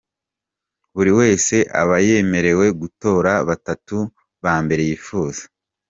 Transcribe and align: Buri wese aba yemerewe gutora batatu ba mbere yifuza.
Buri 0.95 1.11
wese 1.19 1.55
aba 1.81 1.97
yemerewe 2.07 2.65
gutora 2.81 3.31
batatu 3.47 3.97
ba 4.43 4.55
mbere 4.63 4.81
yifuza. 4.89 5.41